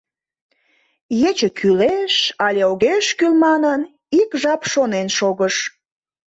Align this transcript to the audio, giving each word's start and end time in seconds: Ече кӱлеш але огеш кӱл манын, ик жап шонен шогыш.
Ече 1.27 1.49
кӱлеш 1.57 2.13
але 2.45 2.61
огеш 2.71 3.05
кӱл 3.19 3.33
манын, 3.45 3.81
ик 4.21 4.29
жап 4.41 4.61
шонен 4.71 5.07
шогыш. 5.17 5.55